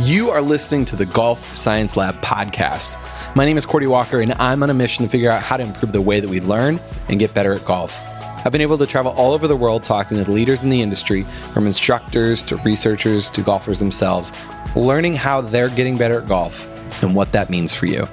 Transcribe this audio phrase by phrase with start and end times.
[0.00, 2.96] You are listening to the Golf Science Lab podcast.
[3.36, 5.62] My name is Cordie Walker, and I'm on a mission to figure out how to
[5.62, 6.80] improve the way that we learn
[7.10, 8.00] and get better at golf.
[8.44, 11.24] I've been able to travel all over the world talking with leaders in the industry,
[11.52, 14.32] from instructors to researchers to golfers themselves,
[14.74, 16.66] learning how they're getting better at golf
[17.02, 18.08] and what that means for you.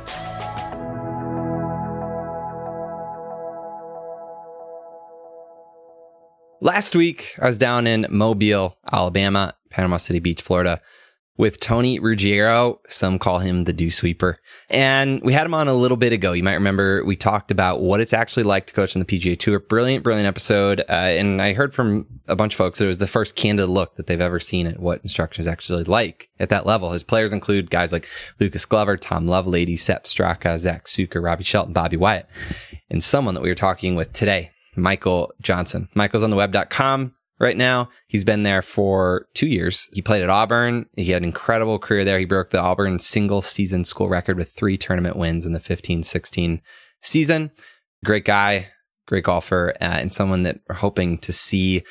[6.59, 10.82] Last week, I was down in Mobile, Alabama, Panama City Beach, Florida,
[11.40, 12.82] with Tony Ruggiero.
[12.89, 14.39] Some call him the dew sweeper.
[14.70, 16.34] And we had him on a little bit ago.
[16.34, 19.39] You might remember we talked about what it's actually like to coach on the PGA
[19.39, 19.61] Tour.
[19.61, 20.82] Brilliant, brilliant episode.
[20.82, 23.70] Uh, and I heard from a bunch of folks that it was the first candid
[23.70, 26.92] look that they've ever seen at what instruction is actually like at that level.
[26.92, 28.06] His players include guys like
[28.42, 32.28] Lucas Glover, Tom Lovelady, Sepp Straka, Zack Sucher, Robby Shelton, Bobby Wyatt,
[32.89, 35.88] and someone that we were talking with today Michael Johnson.
[35.95, 37.89] Michael's on the web.com right now.
[38.08, 39.89] He's been there for two years.
[39.94, 40.88] He played at Auburn.
[40.94, 42.20] He had an incredible career there.
[42.20, 46.03] He broke the Auburn single season school record with three tournament wins in the 15
[46.03, 46.61] 16
[47.02, 47.52] season.
[48.03, 48.69] Great guy,
[49.08, 51.83] great golfer, uh, and someone that we're hoping to see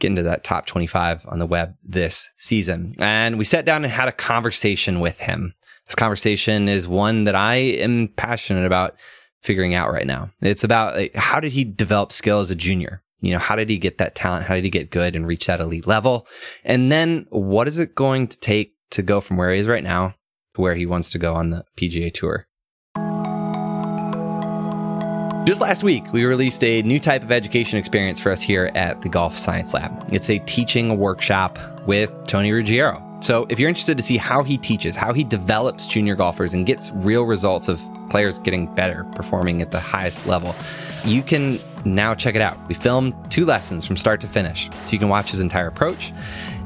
[0.00, 2.94] get into that top 25 on the web this season.
[2.98, 5.54] And we sat down and had a conversation with him.
[5.86, 8.96] This conversation is one that I am passionate about
[9.42, 10.30] figuring out right now.
[10.40, 13.02] It's about like, how did he develop skill as a junior?
[13.24, 14.46] You know, how did he get that talent?
[14.46, 16.26] How did he get good and reach that elite level?
[16.64, 19.82] And then what is it going to take to go from where he is right
[19.82, 20.14] now
[20.54, 22.46] to where he wants to go on the PGA Tour?
[25.46, 29.02] Just last week, we released a new type of education experience for us here at
[29.02, 29.92] the Golf Science Lab.
[30.10, 33.13] It's a teaching workshop with Tony Ruggiero.
[33.24, 36.66] So, if you're interested to see how he teaches, how he develops junior golfers and
[36.66, 40.54] gets real results of players getting better, performing at the highest level,
[41.06, 42.58] you can now check it out.
[42.68, 46.12] We filmed two lessons from start to finish, so you can watch his entire approach.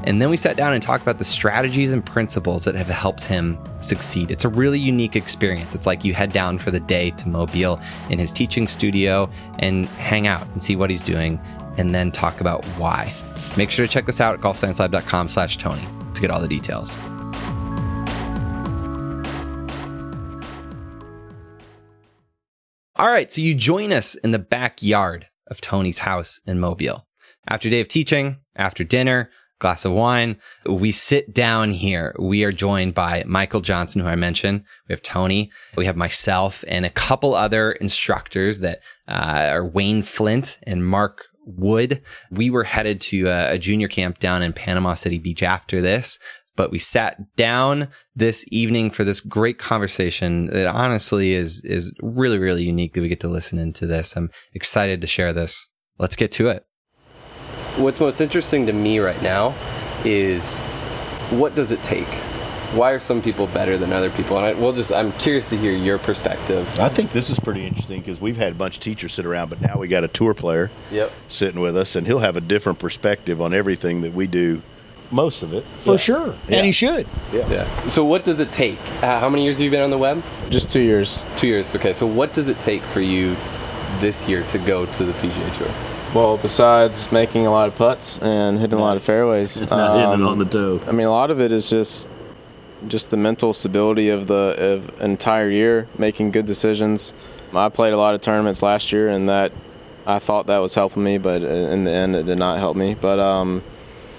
[0.03, 3.23] And then we sat down and talked about the strategies and principles that have helped
[3.23, 4.29] him succeed.
[4.29, 5.75] It's a really unique experience.
[5.75, 7.79] It's like you head down for the day to Mobile
[8.09, 11.39] in his teaching studio and hang out and see what he's doing
[11.77, 13.13] and then talk about why.
[13.57, 16.97] Make sure to check this out at golfsciencelab.com slash Tony to get all the details.
[22.95, 27.07] All right, so you join us in the backyard of Tony's house in Mobile.
[27.47, 32.13] After a day of teaching, after dinner, glass of wine, we sit down here.
[32.19, 34.65] We are joined by Michael Johnson, who I mentioned.
[34.87, 35.49] We have Tony.
[35.77, 41.28] We have myself and a couple other instructors that uh, are Wayne Flint and Mark
[41.45, 42.01] Wood.
[42.31, 46.19] We were headed to a, a junior camp down in Panama City Beach after this
[46.59, 52.37] but we sat down this evening for this great conversation that honestly is is really
[52.37, 54.17] really unique that we get to listen into this.
[54.17, 55.69] I'm excited to share this.
[55.99, 56.65] Let's get to it.
[57.77, 59.55] What's most interesting to me right now
[60.03, 60.59] is
[61.29, 62.09] what does it take?
[62.73, 64.37] Why are some people better than other people?
[64.37, 66.67] And I, we'll just I'm curious to hear your perspective.
[66.79, 69.49] I think this is pretty interesting because we've had a bunch of teachers sit around,
[69.49, 71.11] but now we got a tour player Yep.
[71.29, 74.61] sitting with us, and he'll have a different perspective on everything that we do.
[75.11, 75.97] Most of it, for Yeah.
[75.97, 76.57] sure, Yeah.
[76.57, 77.07] and he should.
[77.33, 77.65] Yeah.
[77.87, 78.77] So what does it take?
[79.01, 80.21] Uh, how many years have you been on the web?
[80.51, 81.23] Just two years.
[81.37, 81.73] Two years.
[81.75, 81.93] Okay.
[81.93, 83.35] So what does it take for you
[83.99, 85.67] this year to go to the PGA Tour?
[86.13, 90.11] Well, besides making a lot of putts and hitting a lot of fairways, Not hitting
[90.11, 90.79] um, it on the toe.
[90.87, 92.07] I mean, a lot of it is just
[92.87, 94.55] just the mental stability of the
[94.89, 97.13] of entire year, making good decisions.
[97.53, 99.51] I played a lot of tournaments last year, and that
[100.05, 102.95] I thought that was helping me, but in the end, it did not help me.
[102.99, 103.63] But um,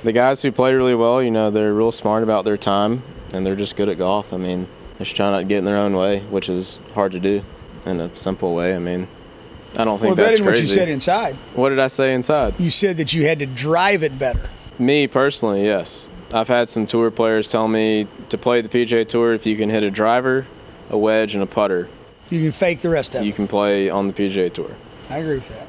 [0.03, 3.45] the guys who play really well, you know, they're real smart about their time, and
[3.47, 4.33] they're just good at golf.
[4.33, 7.13] I mean, they're just trying not to get in their own way, which is hard
[7.13, 7.43] to do
[7.87, 8.75] in a simple way.
[8.75, 9.09] I mean,
[9.77, 11.37] I don't think Well, that's isn't what you said inside.
[11.55, 12.55] what did I say inside?
[12.59, 14.51] You said that you had to drive it better.
[14.79, 16.09] Me personally, yes.
[16.33, 19.69] I've had some tour players tell me to play the PGA Tour if you can
[19.71, 20.47] hit a driver,
[20.89, 21.89] a wedge, and a putter,
[22.31, 23.35] You can fake the rest of you it.
[23.37, 24.71] can play on the PGA Tour.
[25.09, 25.67] I agree with that.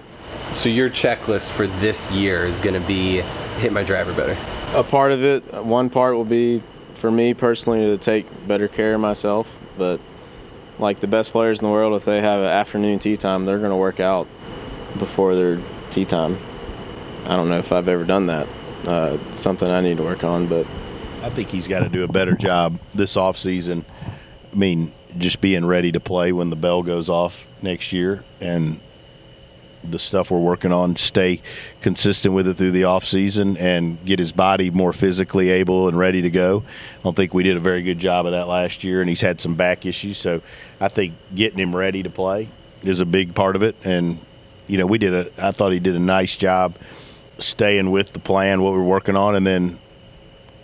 [0.56, 3.22] So your checklist for this year is going to be
[3.60, 4.38] hit my driver better.
[4.78, 6.62] A part of it, one part will be
[6.94, 9.58] for me personally to take better care of myself.
[9.78, 10.00] But
[10.78, 13.58] like the best players in the world, if they have an afternoon tee time, they're
[13.58, 14.28] going to work out
[15.00, 15.60] before their
[15.90, 16.38] tee time.
[17.26, 18.48] I don't know if I've ever done that.
[18.88, 20.66] Uh, something I need to work on, but
[21.22, 23.86] I think he's got to do a better job this off season.
[24.52, 28.80] I mean, just being ready to play when the bell goes off next year, and
[29.84, 31.42] the stuff we're working on, stay
[31.82, 35.98] consistent with it through the off season, and get his body more physically able and
[35.98, 36.64] ready to go.
[37.00, 39.22] I don't think we did a very good job of that last year, and he's
[39.22, 40.18] had some back issues.
[40.18, 40.42] So
[40.80, 42.50] I think getting him ready to play
[42.84, 43.76] is a big part of it.
[43.84, 44.20] And
[44.68, 45.32] you know, we did a.
[45.38, 46.76] I thought he did a nice job
[47.40, 49.80] staying with the plan, what we're working on, and then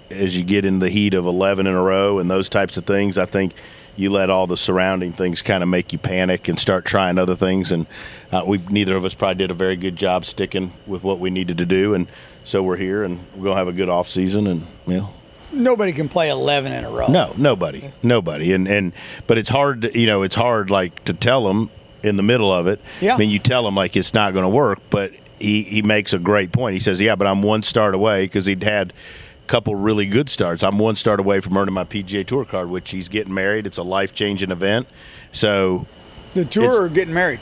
[0.10, 2.86] as you get in the heat of 11 in a row and those types of
[2.86, 3.54] things, I think
[3.98, 7.36] you let all the surrounding things kind of make you panic and start trying other
[7.36, 7.72] things.
[7.72, 7.88] And
[8.32, 11.30] uh, we neither of us probably did a very good job sticking with what we
[11.30, 11.94] needed to do.
[11.94, 12.08] And
[12.44, 15.10] so we're here and we're to have a good off season and, you know,
[15.52, 17.08] Nobody can play 11 in a row.
[17.08, 18.92] no, nobody, nobody, and and
[19.28, 21.70] but it's hard, to, you know, it's hard like to tell them
[22.04, 22.82] in the middle of it.
[23.00, 23.16] Yeah.
[23.16, 26.14] I mean, you tell them like it's not going to work, but he he makes
[26.14, 26.74] a great point.
[26.74, 30.30] He says, "Yeah, but I'm one start away because he'd had a couple really good
[30.30, 30.64] starts.
[30.64, 33.66] I'm one start away from earning my PGA Tour card, which he's getting married.
[33.68, 34.88] It's a life changing event.
[35.32, 35.86] So
[36.34, 37.40] The tour It's- or getting married?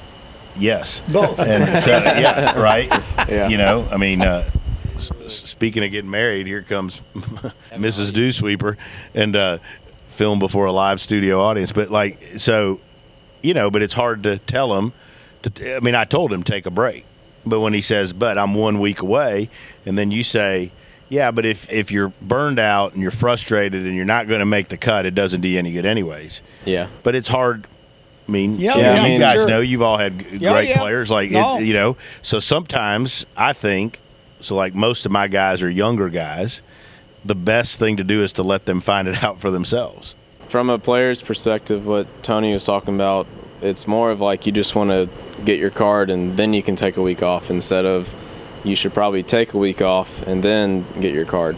[0.57, 1.39] yes, Both.
[1.39, 2.91] and so, yeah, right.
[3.29, 3.47] Yeah.
[3.49, 4.47] You know, I mean, uh,
[4.95, 7.01] s- s- speaking of getting married, here comes
[7.73, 8.13] Mrs.
[8.13, 8.77] Dew Sweeper
[9.15, 9.57] and uh,
[10.09, 11.71] film before a live studio audience.
[11.71, 12.79] But like, so,
[13.41, 14.93] you know, but it's hard to tell him.
[15.41, 17.03] To, I mean, I told him take a break,
[17.45, 19.49] but when he says, "But I'm one week away,"
[19.85, 20.71] and then you say.
[21.07, 24.45] Yeah, but if, if you're burned out and you're frustrated and you're not going to
[24.45, 26.41] make the cut, it doesn't do you any good anyways.
[26.65, 26.87] Yeah.
[27.03, 27.67] But it's hard.
[28.27, 29.47] I mean, Yeah, Yeah, I you guys sure.
[29.47, 30.79] know you've all had g- Yeah, great yeah.
[30.79, 31.11] players.
[31.11, 31.59] Like No.
[31.59, 34.01] it, you know, so sometimes I think
[34.41, 34.55] so.
[34.55, 36.63] Like most of my guys are younger guys.
[37.23, 40.15] The best thing to do is to let them find it out for themselves.
[40.49, 43.27] From a player's perspective, what Tony was talking about,
[43.61, 45.09] it's more of like you just want to
[45.43, 48.13] get your card and then you can take a week off instead of
[48.63, 51.57] you should probably take a week off and then get your card.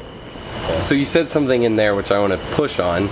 [0.79, 3.03] So you said something in there which I want to push on,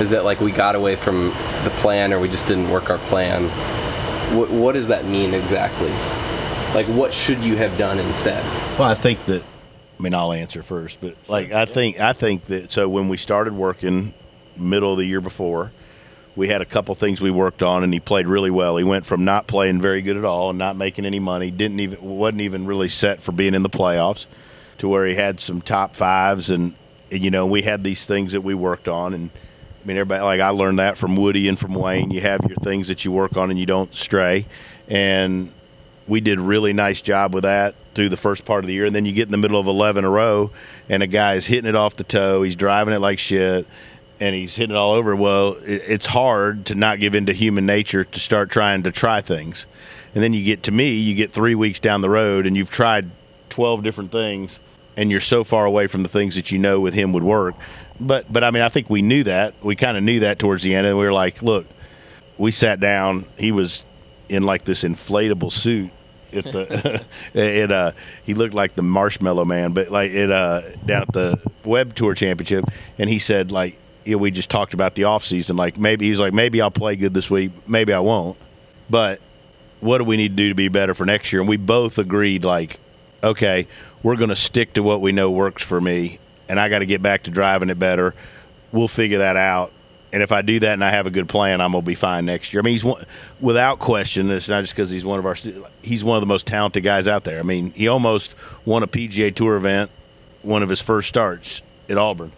[0.00, 1.26] is that like we got away from
[1.64, 3.48] the plan or we just didn't work our plan.
[4.36, 5.90] What, what does that mean exactly?
[6.74, 8.42] Like what should you have done instead?
[8.78, 9.42] Well, I think that.
[9.42, 12.72] I mean, I'll answer first, but like I think I think that.
[12.72, 14.14] So when we started working,
[14.56, 15.70] middle of the year before,
[16.34, 18.76] we had a couple things we worked on, and he played really well.
[18.76, 21.80] He went from not playing very good at all and not making any money, didn't
[21.80, 24.26] even wasn't even really set for being in the playoffs,
[24.78, 26.74] to where he had some top fives, and
[27.10, 29.30] you know we had these things that we worked on, and
[29.82, 32.10] I mean everybody like I learned that from Woody and from Wayne.
[32.10, 34.46] You have your things that you work on, and you don't stray,
[34.88, 35.52] and
[36.08, 38.86] we did a really nice job with that through the first part of the year.
[38.86, 40.50] And then you get in the middle of 11 in a row,
[40.88, 42.42] and a guy is hitting it off the toe.
[42.42, 43.66] He's driving it like shit,
[44.20, 45.14] and he's hitting it all over.
[45.16, 49.20] Well, it, it's hard to not give into human nature to start trying to try
[49.20, 49.66] things.
[50.14, 52.70] And then you get to me, you get three weeks down the road, and you've
[52.70, 53.10] tried
[53.50, 54.60] 12 different things,
[54.96, 57.54] and you're so far away from the things that you know with him would work.
[57.98, 59.54] But, but I mean, I think we knew that.
[59.62, 61.66] We kind of knew that towards the end, and we were like, look,
[62.38, 63.26] we sat down.
[63.36, 63.84] He was
[64.28, 65.90] in like this inflatable suit.
[66.32, 67.04] At the
[67.34, 67.92] it uh
[68.24, 72.14] he looked like the marshmallow man, but like it uh down at the web tour
[72.14, 72.64] championship,
[72.98, 75.56] and he said like you know, we just talked about the off season.
[75.56, 78.36] Like maybe he's like maybe I'll play good this week, maybe I won't,
[78.90, 79.20] but
[79.80, 81.40] what do we need to do to be better for next year?
[81.40, 82.78] And we both agreed like
[83.22, 83.68] okay,
[84.02, 86.18] we're going to stick to what we know works for me,
[86.48, 88.14] and I got to get back to driving it better.
[88.72, 89.72] We'll figure that out.
[90.12, 92.26] And if I do that and I have a good plan, I'm gonna be fine
[92.26, 92.60] next year.
[92.60, 93.06] I mean, he's one,
[93.40, 94.30] without question.
[94.30, 95.34] It's not just because he's one of our.
[95.80, 97.38] He's one of the most talented guys out there.
[97.38, 98.34] I mean, he almost
[98.66, 99.90] won a PGA Tour event,
[100.42, 102.32] one of his first starts at Auburn.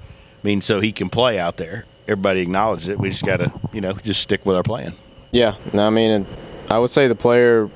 [0.44, 1.86] I mean, so he can play out there.
[2.06, 2.98] Everybody acknowledges it.
[2.98, 4.94] We just got to, you know, just stick with our plan.
[5.30, 6.26] Yeah, no, I mean,
[6.68, 7.70] I would say the player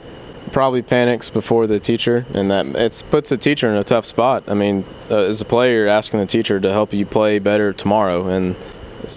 [0.53, 4.44] probably panics before the teacher, and that it puts the teacher in a tough spot.
[4.49, 7.73] I mean, uh, as a player, you're asking the teacher to help you play better
[7.73, 8.55] tomorrow, and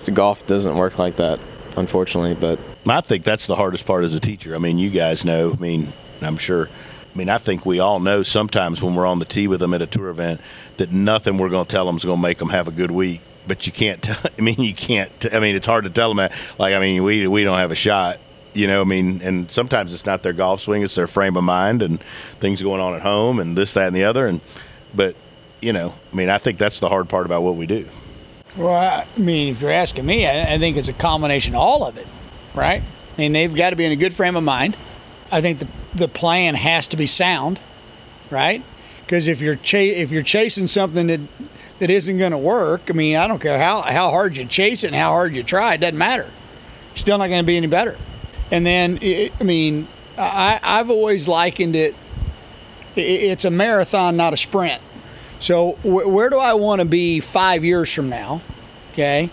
[0.06, 1.38] the golf doesn't work like that,
[1.75, 2.36] unfortunately.
[2.36, 4.55] But I think that's the hardest part as a teacher.
[4.55, 5.51] I mean, you guys know.
[5.51, 5.91] I mean,
[6.22, 6.70] I'm sure.
[7.13, 9.74] I mean, I think we all know sometimes when we're on the tee with them
[9.74, 10.39] at a tour event
[10.77, 12.91] that nothing we're going to tell them is going to make them have a good
[12.91, 13.20] week.
[13.51, 14.01] But you can't.
[14.01, 15.12] T- I mean, you can't.
[15.20, 16.31] T- I mean, it's hard to tell them that.
[16.58, 18.17] Like, I mean, we we don't have a shot.
[18.53, 21.43] You know, I mean, and sometimes it's not their golf swing; it's their frame of
[21.43, 22.01] mind and
[22.39, 24.25] things going on at home and this, that, and the other.
[24.25, 24.39] And
[24.96, 25.17] but
[25.60, 27.89] you know, I mean, I think that's the hard part about what we do.
[28.55, 31.84] Well, I mean, if you're asking me, I, I think it's a combination of all
[31.84, 32.08] of it,
[32.55, 32.81] right?
[32.81, 34.77] I mean, they've got to be in a good frame of mind.
[35.29, 37.60] I think the the plan has to be sound,
[38.29, 38.63] right?
[39.01, 41.20] Because if you're cha- if you're chasing something that
[41.81, 44.83] that isn't going to work, I mean, I don't care how how hard you chase
[44.83, 46.29] it and how hard you try, it doesn't matter.
[46.93, 47.97] Still not going to be any better.
[48.51, 51.95] And then, it, I mean, I I've always likened it.
[52.95, 54.79] i- It's a marathon, not a sprint.
[55.39, 58.41] So wh- where do I want to be five years from now?
[58.91, 59.31] Okay,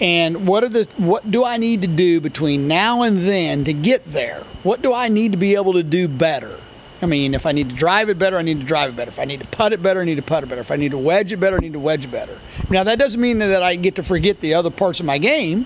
[0.00, 3.72] and what are the what do I need to do between now and then to
[3.72, 4.42] get there?
[4.64, 6.58] What do I need to be able to do better?
[7.02, 9.10] I mean, if I need to drive it better, I need to drive it better.
[9.10, 10.60] If I need to putt it better, I need to putt it better.
[10.60, 12.38] If I need to wedge it better, I need to wedge it better.
[12.68, 15.64] Now that doesn't mean that I get to forget the other parts of my game.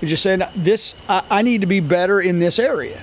[0.00, 0.94] You're just saying this.
[1.08, 3.02] I, I need to be better in this area.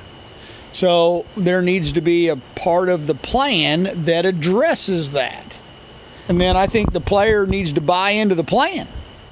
[0.71, 5.57] So there needs to be a part of the plan that addresses that.
[6.29, 8.87] and then I think the player needs to buy into the plan.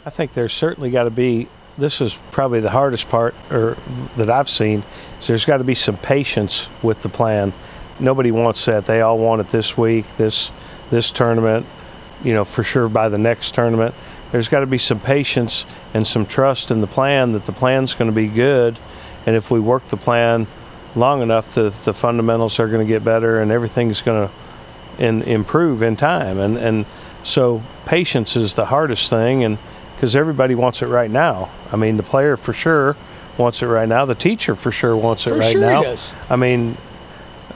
[0.05, 1.47] I think there's certainly got to be.
[1.77, 3.77] This is probably the hardest part, or
[4.15, 4.83] that I've seen.
[5.27, 7.53] There's got to be some patience with the plan.
[7.99, 8.85] Nobody wants that.
[8.85, 10.51] They all want it this week, this
[10.89, 11.65] this tournament.
[12.23, 13.93] You know, for sure by the next tournament.
[14.31, 17.93] There's got to be some patience and some trust in the plan that the plan's
[17.93, 18.79] going to be good,
[19.25, 20.47] and if we work the plan
[20.95, 24.33] long enough, the the fundamentals are going to get better, and everything's going to
[24.99, 26.39] and improve in time.
[26.39, 26.85] And and
[27.23, 29.57] so patience is the hardest thing, and
[29.95, 31.49] because everybody wants it right now.
[31.71, 32.95] I mean, the player for sure
[33.37, 34.05] wants it right now.
[34.05, 35.83] The teacher for sure wants it For right sure he now.
[35.83, 36.13] does.
[36.29, 36.77] I mean,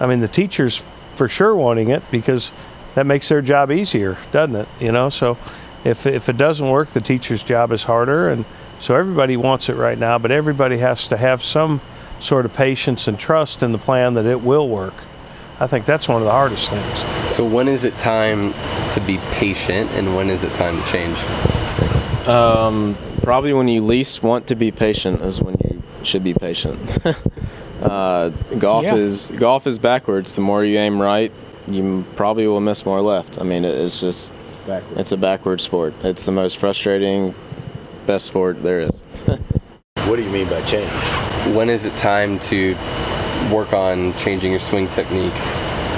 [0.02, 0.84] I mean the teachers
[1.16, 2.52] for sure wanting it because
[2.96, 4.68] that makes their job easier, doesn't it?
[4.80, 5.38] You know, so
[5.84, 8.44] if if it doesn't work, the teacher's job is harder, and
[8.80, 10.18] so everybody wants it right now.
[10.18, 11.82] But everybody has to have some
[12.20, 14.96] sort of patience and trust in the plan that it will work.
[15.60, 17.32] I think that's one of the hardest things.
[17.32, 18.54] So when is it time
[18.94, 21.18] to be patient, and when is it time to change?
[22.28, 26.98] Um, probably when you least want to be patient is when you should be patient.
[27.82, 28.96] uh, golf Yeah.
[28.96, 30.36] is golf is backwards.
[30.36, 31.32] The more you aim right,
[31.68, 33.40] you probably will miss more left.
[33.40, 34.32] I mean, it's just
[34.96, 35.94] it's a backward sport.
[36.04, 37.34] It's the most frustrating,
[38.06, 39.04] best sport there is.
[40.08, 40.90] What do you mean by change?
[41.56, 42.76] When is it time to
[43.54, 45.32] work on changing your swing technique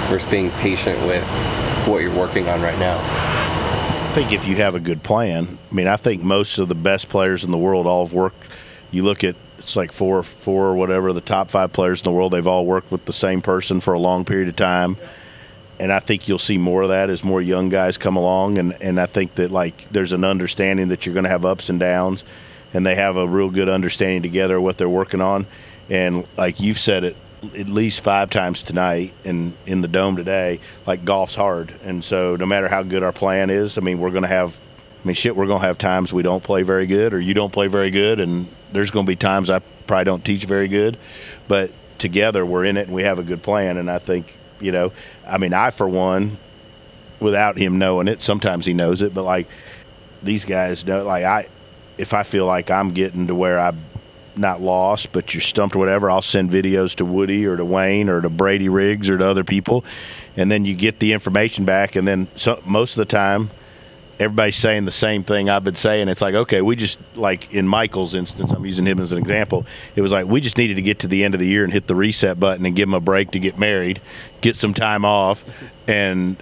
[0.10, 1.24] versus being patient with
[1.88, 2.98] what you're working on right now?
[3.00, 6.76] I think if you have a good plan, I mean, I think most of the
[6.76, 8.46] best players in the world all have worked.
[8.92, 12.12] You look at it's like four, four or whatever the top five players in the
[12.12, 12.34] world.
[12.34, 14.98] They've all worked with the same person for a long period of time,
[15.80, 18.58] and I think you'll see more of that as more young guys come along.
[18.58, 21.70] And and I think that like there's an understanding that you're going to have ups
[21.70, 22.24] and downs,
[22.74, 25.48] and they have a real good understanding together what they're working on.
[25.90, 27.16] And like you've said it
[27.58, 31.74] at least five times tonight and in the dome today, like golf's hard.
[31.84, 34.58] And so no matter how good our plan is, I mean, we're going to have,
[35.04, 37.34] I mean, shit, we're going to have times we don't play very good or you
[37.34, 38.20] don't play very good.
[38.20, 40.98] And there's going to be times I probably don't teach very good.
[41.48, 43.78] But together we're in it and we have a good plan.
[43.78, 44.94] And I think, you know,
[45.28, 46.38] I mean, I, for one,
[47.20, 49.48] without him knowing it, sometimes he knows it, but like
[50.22, 51.48] these guys know, like I,
[51.98, 53.84] if I feel like I'm getting to where I'm
[54.36, 58.10] not lost, but you're stumped or whatever, I'll send videos to Woody or to Wayne
[58.10, 59.86] or to Brady Riggs or to other people,
[60.36, 63.52] and then you get the information back, and then so, most of the time,
[64.24, 66.08] everybody's saying the same thing I've been saying.
[66.08, 69.66] It's like, okay, we just like in Michael's instance, I'm using him as an example.
[69.96, 71.72] It was like we just needed to get to the end of the year and
[71.72, 74.02] hit the reset button and give him a break to get married,
[74.42, 75.46] get some time off,
[75.88, 76.42] and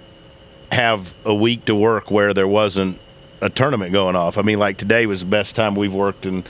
[0.70, 2.98] have a week to work where there wasn't
[3.40, 4.38] a tournament going off.
[4.38, 6.44] I mean, like today was the best time we've worked in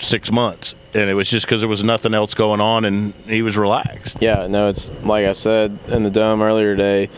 [0.00, 3.42] six months, and it was just because there was nothing else going on, and he
[3.42, 4.18] was relaxed.
[4.20, 7.10] Yeah, no, it's like I said in the dome earlier today.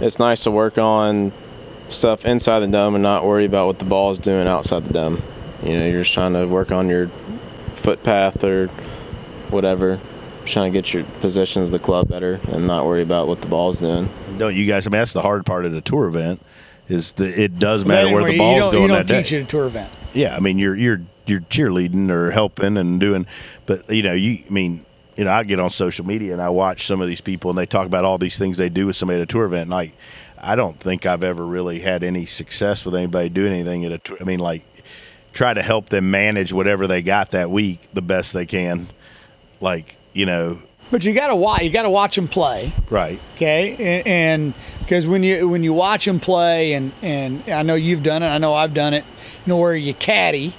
[0.00, 1.32] It's nice to work on
[1.88, 4.92] stuff inside the dome and not worry about what the ball is doing outside the
[4.92, 5.22] dome.
[5.62, 7.10] You know, you're just trying to work on your
[7.74, 8.68] footpath or
[9.50, 10.00] whatever,
[10.44, 13.48] trying to get your positions of the club better and not worry about what the
[13.48, 14.10] ball's doing.
[14.38, 14.86] Don't you guys?
[14.86, 16.42] I mean, that's the hard part of the tour event
[16.88, 19.30] is that it does matter where the you ball's don't, going you don't that teach
[19.30, 19.38] day.
[19.38, 19.90] at a tour event.
[20.12, 23.26] Yeah, I mean, you're you're you're cheerleading or helping and doing,
[23.66, 24.86] but you know, you I mean.
[25.16, 27.56] You know, I get on social media and I watch some of these people and
[27.56, 29.62] they talk about all these things they do with somebody at a tour event.
[29.62, 29.92] And like,
[30.44, 34.16] I don't think I've ever really had any success with anybody doing anything at a.
[34.20, 34.62] I mean, like,
[35.32, 38.88] try to help them manage whatever they got that week the best they can.
[39.60, 40.60] Like, you know,
[40.90, 41.62] But you got to watch.
[41.62, 42.72] You got to watch them play.
[42.90, 43.18] right.
[43.36, 48.02] Okay, and because when you when you watch them play, and and I know you've
[48.02, 49.04] done it, I know I've done it.
[49.46, 50.54] You know where you caddy,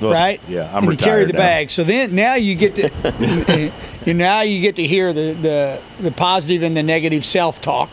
[0.00, 0.40] Well, right?
[0.48, 1.38] Yeah, I'm and you carry the now.
[1.38, 1.70] bag.
[1.70, 3.72] So then now you get to
[4.06, 7.90] you now you get to hear the the the positive and the negative self talk,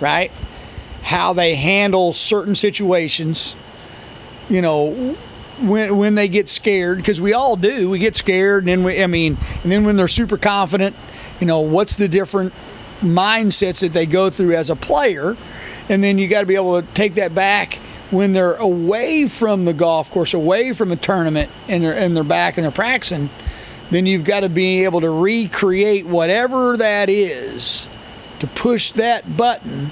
[0.00, 0.30] right?
[1.06, 3.56] How they handle certain situations.
[4.48, 5.16] You know,
[5.60, 9.02] when when they get scared because we all do we get scared and then we
[9.02, 10.94] i mean and then when they're super confident
[11.40, 12.52] you know what's the different
[13.00, 15.36] mindsets that they go through as a player
[15.88, 17.74] and then you got to be able to take that back
[18.10, 22.24] when they're away from the golf course away from a tournament and they're and they're
[22.24, 23.30] back and they're practicing
[23.90, 27.88] then you've got to be able to recreate whatever that is
[28.40, 29.90] to push that button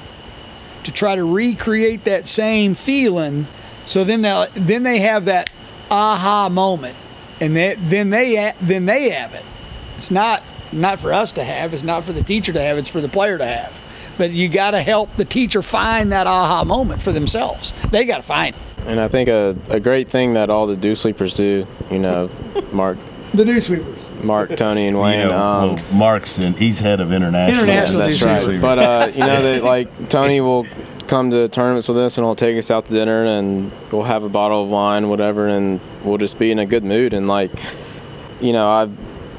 [0.84, 3.46] to try to recreate that same feeling.
[3.86, 5.50] So then they then they have that
[5.90, 6.96] aha moment,
[7.40, 9.44] and they, then they then they have it.
[9.96, 11.74] It's not not for us to have.
[11.74, 12.78] It's not for the teacher to have.
[12.78, 13.80] It's for the player to have.
[14.16, 17.72] But you got to help the teacher find that aha moment for themselves.
[17.90, 18.62] They got to find it.
[18.86, 22.30] And I think a, a great thing that all the dew sleepers do, you know,
[22.70, 22.98] Mark,
[23.34, 24.03] the dew sweepers.
[24.24, 25.20] Mark, Tony, and Wayne.
[25.20, 27.64] You know, um, well, Mark's and he's head of international.
[27.64, 28.60] International that's right.
[28.60, 30.66] But uh, you know that like Tony will
[31.06, 34.22] come to tournaments with us and he'll take us out to dinner and we'll have
[34.22, 37.12] a bottle of wine, whatever, and we'll just be in a good mood.
[37.12, 37.50] And like,
[38.40, 38.92] you know, I've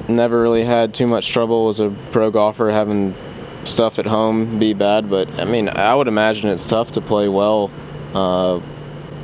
[0.10, 3.16] never really had too much trouble as a pro golfer having
[3.64, 7.28] stuff at home be bad, but I mean, I would imagine it's tough to play
[7.28, 7.72] well
[8.14, 8.60] uh,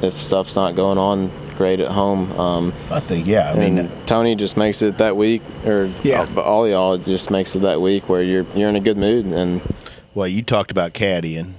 [0.02, 2.32] if stuff's not going on great at home.
[2.40, 3.52] Um, I think yeah.
[3.52, 6.26] I mean, Tony just makes it that week, or Yeah.
[6.36, 9.28] all, all y'all just makes it that week where you're you're in a good mood
[9.28, 9.62] and
[10.16, 11.54] well, you talked about caddying,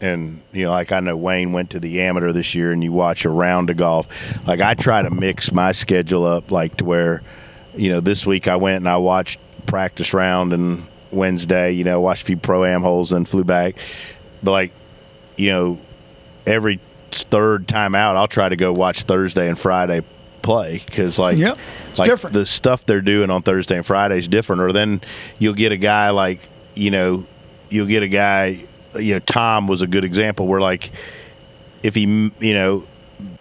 [0.00, 2.92] and you know, like I know Wayne went to the amateur this year, and you
[2.92, 4.08] watch a round of golf.
[4.46, 7.22] Like I try to mix my schedule up, like to where,
[7.76, 12.00] you know, this week I went and I watched practice round and Wednesday, you know,
[12.00, 13.74] watched a few pro am holes and flew back.
[14.42, 14.72] But like,
[15.36, 15.78] you know,
[16.46, 16.80] every
[17.14, 20.02] third time out, I'll try to go watch Thursday and Friday
[20.42, 21.58] play because like Yep.
[21.90, 22.34] It's like different.
[22.34, 24.62] the stuff they're doing on Thursday and Friday is different.
[24.62, 25.00] Or then
[25.38, 27.26] you'll get a guy like you know
[27.68, 28.64] you'll get a guy
[28.98, 30.90] you know Tom was a good example where like
[31.82, 32.84] if he you know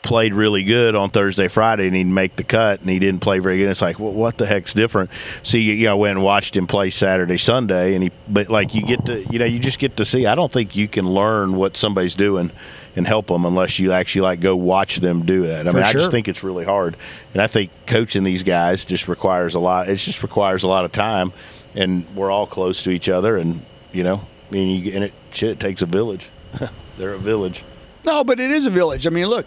[0.01, 3.39] played really good on Thursday, Friday, and he'd make the cut, and he didn't play
[3.39, 3.69] very good.
[3.69, 5.09] It's like, well, what the heck's different?
[5.43, 8.73] See, you know, I went and watched him play Saturday, Sunday, and he, but like
[8.73, 10.25] you get to, you know, you just get to see.
[10.25, 12.51] I don't think you can learn what somebody's doing
[12.95, 15.67] and help them unless you actually like go watch them do that.
[15.67, 16.98] I For mean, I just think it's really hard,
[17.33, 19.89] and I think coaching these guys just requires a lot.
[19.89, 21.31] It just requires a lot of time,
[21.75, 25.13] and we're all close to each other, and you know, I mean, you, and it
[25.31, 26.29] shit it takes a village.
[26.98, 27.63] They're a village.
[28.05, 29.07] No, but it is a village.
[29.07, 29.45] I mean, look,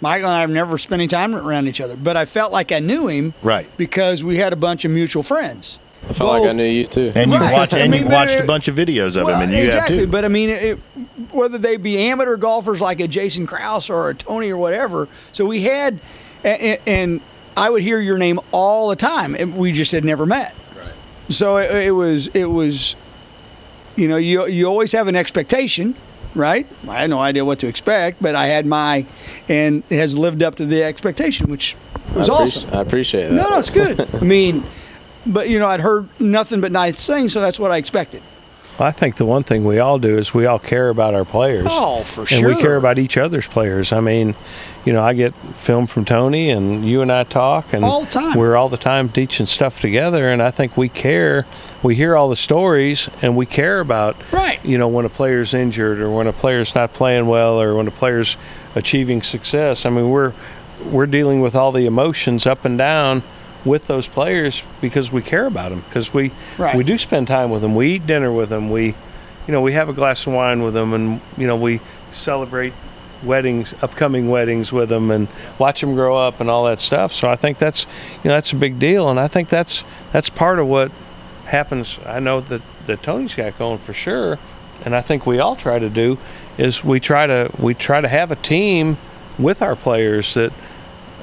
[0.00, 2.70] Michael and I have never spent any time around each other, but I felt like
[2.72, 3.66] I knew him Right.
[3.76, 5.78] because we had a bunch of mutual friends.
[6.08, 7.12] I felt like I knew you too.
[7.14, 7.52] And you Right.
[7.52, 9.64] watch, I and mean, you've watched a bunch of videos of Well, him, and you
[9.66, 10.10] exactly, have too.
[10.10, 10.78] But I mean, it,
[11.30, 15.46] whether they be amateur golfers like a Jason Kraus or a Tony or whatever, so
[15.46, 16.00] we had,
[16.42, 17.20] and, and
[17.56, 20.54] I would hear your name all the time, and we just had never met.
[20.76, 20.92] Right.
[21.28, 22.96] So it, it was, it was,
[23.96, 25.94] you know, you you always have an expectation,
[26.34, 26.66] right?
[26.88, 29.06] I had no idea what to expect, but I had my,
[29.48, 31.76] and it has lived up to the expectation, which
[32.14, 32.74] was I, appreci- awesome.
[32.74, 33.32] I appreciate that.
[33.34, 34.00] No, no, it's good.
[34.14, 34.64] I mean,
[35.26, 38.22] but you know, I'd heard nothing but nice things, so that's what I expected.
[38.78, 41.26] Well, I think the one thing we all do is we all care about our
[41.26, 41.66] players.
[41.68, 42.38] Oh, for sure.
[42.38, 43.92] and we care about each other's players.
[43.92, 44.34] I mean,
[44.86, 48.10] you know, I get film from Tony, and you and I talk, and All the
[48.10, 48.38] time.
[48.38, 50.26] we're all the time teaching stuff together.
[50.30, 51.46] And I think we care.
[51.82, 54.58] We hear all the stories, and we care about, Right.
[54.64, 57.86] You know, when a player's injured, or when a player's not playing well, or when
[57.88, 58.38] a player's
[58.74, 59.84] achieving success.
[59.84, 60.32] I mean, we're
[60.90, 63.22] we're dealing with all the emotions up and down
[63.64, 66.74] with those players because we care about them because we Right.
[66.76, 67.74] we do spend time with them.
[67.74, 68.70] We eat dinner with them.
[68.70, 68.86] We,
[69.46, 71.80] you know, we have a glass of wine with them, and you know, we
[72.12, 72.72] celebrate
[73.22, 77.12] weddings, upcoming weddings with them, and watch them grow up and all that stuff.
[77.12, 77.86] So I think that's,
[78.24, 80.90] you know, that's a big deal, and I think that's that's part of what
[81.46, 81.98] happens.
[82.04, 84.38] I know that that Tony's got going for sure,
[84.84, 86.18] and I think we all try to do
[86.58, 88.98] is we try to we try to have a team
[89.38, 90.52] with our players that.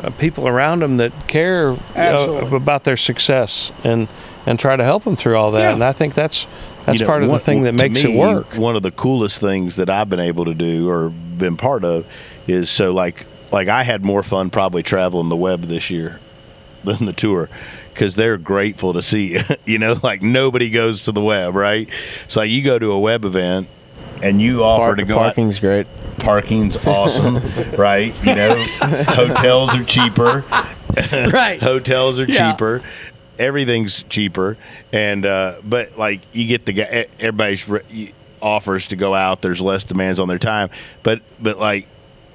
[0.02, 2.56] Uh, people around them that care uh, Absolutely.
[2.58, 4.08] about their success and
[4.46, 5.60] and try to help them through all that.
[5.60, 5.74] Yeah.
[5.74, 6.48] And I think that's
[6.86, 8.54] that's You know, part of one- the thing that makes me, it work.
[8.56, 12.06] One of the coolest things that I've been able to do or been part of
[12.48, 16.20] is so like like I had more fun probably traveling the web this year
[16.86, 17.50] than the tour
[17.94, 19.42] because they're grateful to see you.
[19.66, 21.90] you know, like nobody goes to the web, right?
[22.30, 23.68] So like you go to a web event
[24.22, 25.88] and you offer Park- to go out- parking's great.
[26.18, 27.38] parking's awesome,
[27.78, 28.14] right?
[28.26, 28.56] You know,
[29.08, 30.44] hotels are cheaper.
[31.14, 31.62] Right.
[31.62, 32.52] hotels are Yeah.
[32.52, 32.82] cheaper.
[33.38, 34.58] Everything's cheaper,
[34.92, 39.42] and uh, but like you get the guy, everybody's re- offers to go out.
[39.42, 40.70] There's less demands on their time,
[41.04, 41.88] but but like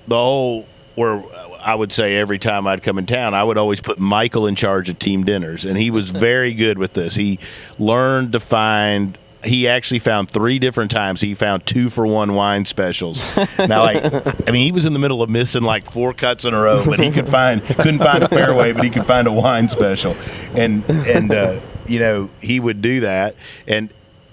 [0.08, 1.22] the whole where
[1.60, 4.54] I would say every time I'd come in town, I would always put Michael in
[4.54, 7.14] charge of team dinners, and he was very good with this.
[7.16, 7.38] He
[7.78, 9.18] learned to find.
[9.44, 11.20] He actually found three different times.
[11.20, 13.22] He found two for one wine specials.
[13.58, 14.04] Now, like,
[14.48, 16.84] I mean, he was in the middle of missing like four cuts in a row,
[16.84, 20.16] but he could find couldn't find a fairway, but he could find a wine special,
[20.54, 23.90] and and uh, you know he would do that, and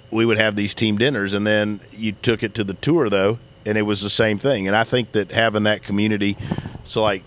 [0.10, 3.40] we would have these team dinners, and then you took it to the tour though,
[3.66, 4.68] and it was the same thing.
[4.68, 6.38] And I think that having that community,
[6.84, 7.24] so like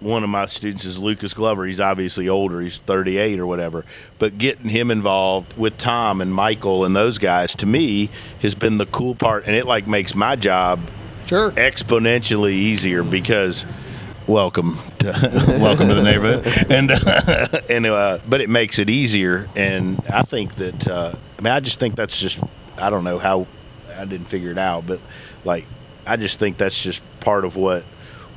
[0.00, 1.66] one of my students is Lucas Glover.
[1.66, 2.60] He's obviously older.
[2.60, 3.84] He's 38 or whatever.
[4.18, 8.78] But getting him involved with Tom and Michael and those guys to me has been
[8.78, 10.80] the cool part, and it like makes my job
[11.26, 11.50] Sure.
[11.52, 13.66] exponentially easier because
[14.26, 15.06] welcome to
[15.60, 20.22] welcome to the neighborhood and uh, and uh, but it makes it easier and I
[20.22, 22.38] think that uh, I mean I just think that's just
[22.78, 23.46] I don't know how
[23.96, 25.00] I didn't figure it out but
[25.44, 25.64] like
[26.06, 27.84] I just think that's just part of what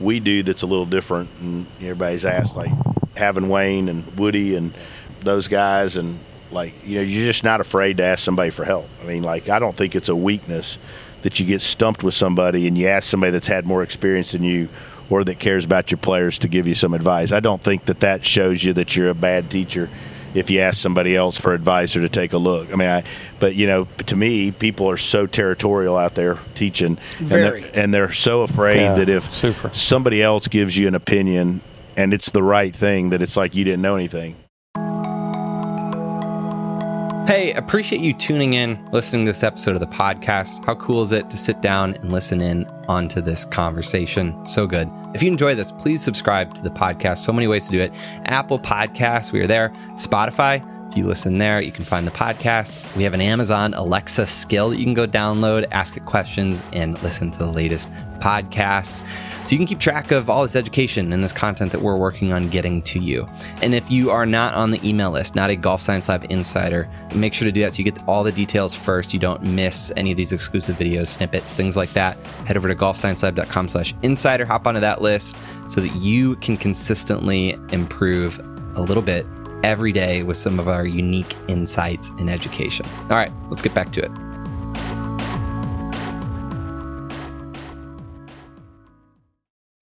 [0.02, 2.72] we do that's a little different and everybody's asked like
[3.16, 4.74] having Wayne and Woody and
[5.22, 6.20] those guys and
[6.52, 9.50] like you know you're just not afraid to ask somebody for help I mean like
[9.50, 10.78] I don't think it's a weakness
[11.22, 14.44] that you get stumped with somebody and you ask somebody that's had more experience than
[14.44, 14.70] you
[15.10, 17.34] or that cares about your players to give you some advice.
[17.34, 19.90] I don't think that that shows you that you're a bad teacher
[20.34, 22.72] if you ask somebody else for advice or to take a look.
[22.72, 23.04] I mean, I,
[23.40, 27.62] but you know, to me, people are so territorial out there teaching, and Very.
[27.62, 29.70] they're, and they're so afraid Yeah, that if super.
[29.74, 31.62] somebody else gives you an opinion
[31.98, 34.36] and it's the right thing, that it's like you didn't know anything.
[37.32, 40.66] Hey, appreciate you tuning in, listening to this episode of the podcast.
[40.66, 44.46] How cool is it to sit down and listen in onto this conversation?
[44.46, 44.92] So good.
[45.14, 47.20] If you enjoy this, please subscribe to the podcast.
[47.20, 47.94] So many ways to do it.
[48.26, 49.70] Apple Podcasts, we are there.
[49.92, 52.76] Spotify, if you listen there, you can find the podcast.
[52.98, 57.02] We have an Amazon Alexa skill that you can go download, ask it questions, and
[57.02, 59.08] listen to the latest podcasts.
[59.46, 62.34] So you can keep track of all this education and this content that we're working
[62.34, 63.26] on getting to you.
[63.62, 66.90] And if you are not on the email list, not a Golf Science Lab insider,
[67.16, 69.14] make sure to do that so you get all the details first.
[69.14, 72.18] You don't miss any of these exclusive videos, snippets, things like that.
[72.46, 75.38] Head over to golfsciencelab.com slash insider, hop onto that list
[75.70, 78.40] so that you can consistently improve
[78.76, 79.26] a little bit
[79.64, 82.86] every day with some of our unique insights in education.
[83.04, 84.12] All right, let's get back to it.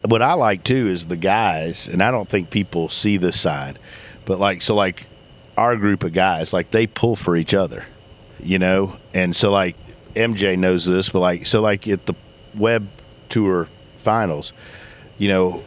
[0.10, 3.80] what I like too is the guys, and I don't think people see this side,
[4.26, 5.08] but like so like
[5.58, 7.86] our group of guys, like they pull for each other,
[8.40, 9.76] you know, and so like
[10.16, 12.16] MJ knows this, but like so like at the
[12.56, 12.90] web
[13.30, 14.52] tour finals,
[15.18, 15.64] you know,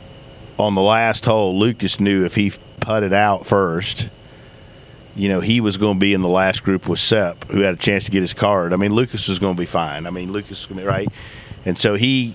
[0.59, 4.11] on the last hole, Lucas knew if he putted out first.
[5.15, 7.75] You know, he was going to be in the last group with Sepp, who had
[7.75, 8.73] a chance to get his card.
[8.73, 10.07] I mean, Lucas was going to be fine.
[10.07, 11.09] I mean, Lucas was going to be right.
[11.65, 12.35] And so he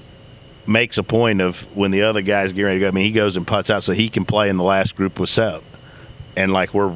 [0.68, 2.88] makes a point of when the other guy's getting ready to go.
[2.90, 5.20] I mean, he goes and putts out so he can play in the last group
[5.20, 5.64] with Sepp.
[6.36, 6.94] And like we're,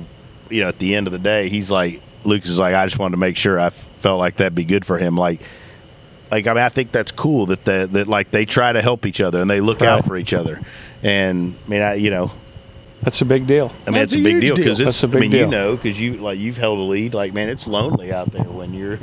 [0.50, 3.00] you know, at the end of the day, he's like Lucas is like, I just
[3.00, 5.16] wanted to make sure I felt like that'd be good for him.
[5.16, 5.42] Like,
[6.30, 9.06] like I mean, I think that's cool that the, that like they try to help
[9.06, 10.62] each other and they look out for each other.
[11.04, 12.32] And I mean, I you know,
[13.02, 13.72] That's a big deal.
[13.88, 14.88] I mean, That's it's a a big deal because deal.
[14.88, 15.02] it's.
[15.02, 17.14] That's a I big mean, you know, because you like you've held a lead.
[17.14, 19.00] Like, man, it's lonely out there when you're,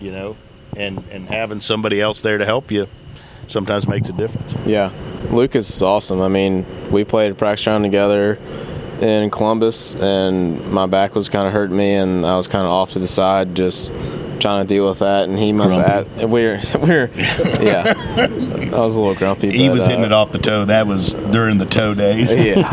[0.00, 0.36] you know,
[0.76, 2.86] and and having somebody else there to help you
[3.48, 4.52] sometimes makes a difference.
[4.66, 4.90] Yeah,
[5.30, 6.22] Lucas is awesome.
[6.22, 8.38] I mean, we played a practice round together
[9.02, 12.70] in Columbus, and my back was kind of hurting me, and I was kind of
[12.70, 13.92] off to the side, just
[14.38, 15.28] trying to deal with that.
[15.28, 16.06] And he must have.
[16.22, 17.10] We're we're
[17.60, 17.94] yeah.
[18.16, 19.50] I was a little grumpy.
[19.50, 20.66] He but, was hitting uh, it off the toe.
[20.66, 22.32] That was during the toe days.
[22.32, 22.60] Yeah.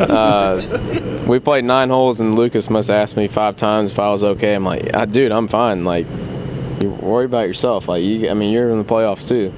[0.00, 4.10] uh, we played nine holes, and Lucas must have asked me five times if I
[4.10, 4.54] was okay.
[4.54, 5.84] I'm like, "Ah, dude, I'm fine.
[5.84, 6.06] Like,
[6.80, 7.88] you worry about yourself.
[7.88, 9.54] Like, you, I mean, you're in the playoffs too.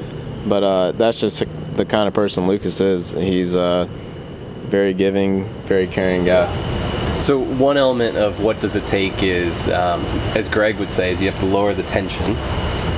[0.46, 1.42] But uh, that's just
[1.74, 3.11] the kind of person Lucas is.
[3.11, 3.88] He's a
[4.68, 6.46] very giving, very caring guy.
[7.18, 10.04] So one element of what does it take is, um,
[10.37, 12.37] as Greg would say, is you have to lower the tension,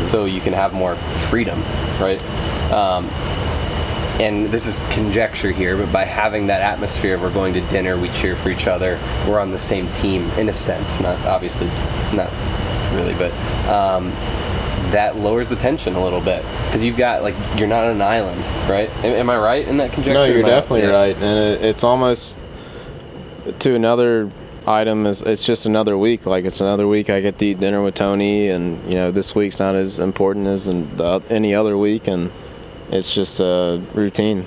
[0.04, 0.96] so you can have more
[1.30, 1.61] freedom,
[1.98, 2.20] right?
[2.70, 3.06] Um,
[4.20, 8.11] and this is conjecture here, but by having that atmosphere, we're going to dinner, we
[8.11, 11.66] cheer for each other, we're on the same team in a sense, not obviously,
[12.14, 12.30] not
[12.92, 13.33] really, but
[13.68, 14.12] um,
[14.92, 18.03] that lowers the tension a little bit because you've got like you're not on an
[18.03, 18.88] island, right?
[19.05, 20.14] Am, am I right in that conjecture?
[20.14, 20.90] No, you're Am I- definitely yeah.
[20.90, 22.37] right, and it, it's almost
[23.61, 24.31] to another
[24.66, 26.26] item is it's just another week.
[26.26, 29.35] Like it's another week I get to eat dinner with Tony, and you know this
[29.35, 32.31] week's not as important as in the, any other week, and
[32.90, 34.46] it's just a routine.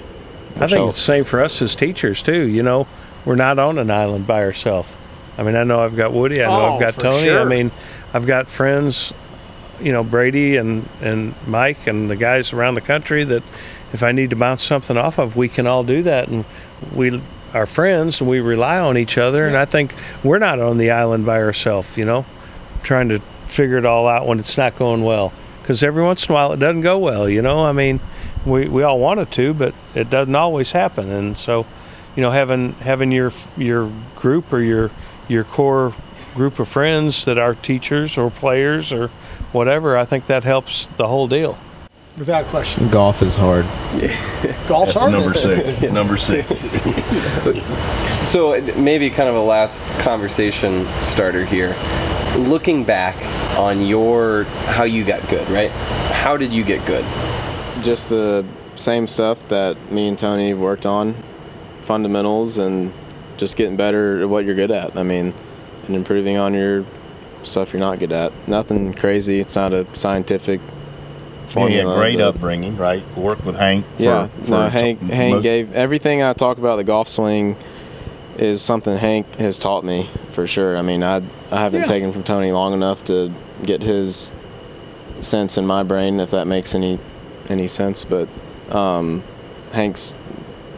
[0.57, 2.47] I think it's the same for us as teachers too.
[2.47, 2.87] You know,
[3.25, 4.95] we're not on an island by ourselves.
[5.35, 6.43] I mean, I know I've got Woody.
[6.43, 7.31] I know Oh, I've got for Tony.
[7.31, 7.71] I mean,
[8.13, 9.13] I've got friends.
[9.83, 13.43] You know, Brady and and Mike and the guys around the country that
[13.91, 16.45] if I need to bounce something off of, we can all do that, and
[16.93, 17.21] we
[17.53, 19.45] are friends and we rely on each other.
[19.45, 19.93] And I think
[20.23, 21.97] we're not on the island by ourselves.
[21.97, 22.25] You know,
[22.81, 25.33] trying to figure it all out when it's not going well.
[25.61, 27.29] Because every once in a while it doesn't go well.
[27.29, 27.99] You know, I mean,
[28.45, 31.09] we we all want it to, but it doesn't always happen.
[31.09, 31.65] And so,
[32.15, 34.91] you know, having having your your group or your
[35.27, 35.93] your core
[36.33, 39.11] group of friends that are teachers or players or
[39.53, 41.57] whatever, I think that helps the whole deal.
[42.17, 42.89] Without question.
[42.89, 43.65] Golf is hard.
[44.67, 45.11] Golf's That's hard.
[45.11, 45.81] number six.
[45.81, 46.63] Number six.
[48.25, 51.75] So maybe kind of a last conversation starter here.
[52.37, 53.17] Looking back
[53.57, 55.69] on your how you got good, right?
[55.69, 57.03] How did you get good?
[57.83, 61.21] Just the same stuff that me and Tony worked on,
[61.81, 62.93] fundamentals, and
[63.35, 64.95] just getting better at what you're good at.
[64.95, 65.33] I mean,
[65.85, 66.85] and improving on your
[67.45, 68.31] stuff you're not good at.
[68.47, 69.39] Nothing crazy.
[69.39, 70.59] It's not a scientific.
[71.55, 73.03] Well, he had great but- upbringing, right?
[73.17, 73.85] Worked with Hank.
[73.97, 74.99] For, Yeah, for no, Hank.
[74.99, 77.55] some- Hank most- gave everything I talk about the golf swing
[78.37, 80.75] is something Hank has taught me for sure.
[80.77, 81.85] I mean, I I haven't Yeah.
[81.85, 83.31] taken from Tony long enough to
[83.63, 84.31] get his
[85.21, 86.97] sense in my brain if that makes any
[87.49, 88.03] any sense.
[88.03, 88.27] But
[88.75, 89.21] um,
[89.71, 90.15] Hank's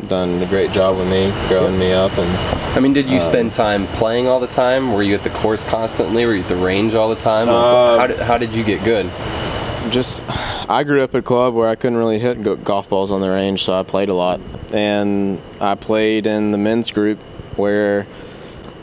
[0.08, 2.30] done a great job with me, growing me up, and
[2.76, 4.94] I mean, did you spend time playing all the time?
[4.94, 6.26] Were you at the course constantly?
[6.26, 7.50] Were you at the range all the time?
[7.50, 9.10] Uh, how, did, how did you get good?
[9.90, 10.22] just
[10.70, 13.30] I grew up at a club where I couldn't really hit golf balls on the
[13.30, 14.40] range, so I played a lot.
[14.74, 17.20] And I played in the men's group
[17.56, 18.08] where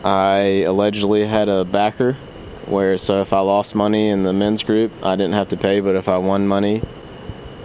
[0.04, 2.14] I allegedly had a backer.
[2.66, 5.80] Where so if I lost money in the men's group, I didn't have to pay,
[5.80, 6.82] but if I won money,